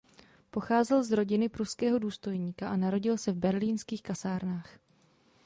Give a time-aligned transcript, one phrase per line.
[0.51, 4.79] Pocházel z rodiny pruského důstojníka a narodil se v berlínských kasárnách.